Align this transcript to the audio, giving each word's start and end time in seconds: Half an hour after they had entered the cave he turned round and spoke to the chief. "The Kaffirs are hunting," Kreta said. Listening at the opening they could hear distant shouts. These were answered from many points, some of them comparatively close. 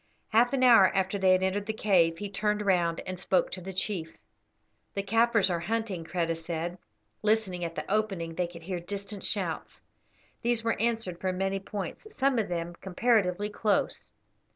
Half 0.29 0.51
an 0.53 0.63
hour 0.63 0.87
after 0.95 1.19
they 1.19 1.31
had 1.31 1.43
entered 1.43 1.67
the 1.67 1.73
cave 1.73 2.17
he 2.17 2.27
turned 2.27 2.63
round 2.65 3.01
and 3.01 3.19
spoke 3.19 3.51
to 3.51 3.61
the 3.61 3.71
chief. 3.71 4.17
"The 4.95 5.03
Kaffirs 5.03 5.51
are 5.51 5.59
hunting," 5.59 6.03
Kreta 6.03 6.35
said. 6.35 6.79
Listening 7.21 7.63
at 7.63 7.75
the 7.75 7.85
opening 7.87 8.33
they 8.33 8.47
could 8.47 8.63
hear 8.63 8.79
distant 8.79 9.23
shouts. 9.23 9.79
These 10.41 10.63
were 10.63 10.79
answered 10.81 11.21
from 11.21 11.37
many 11.37 11.59
points, 11.59 12.07
some 12.15 12.39
of 12.39 12.47
them 12.47 12.73
comparatively 12.81 13.49
close. 13.49 14.09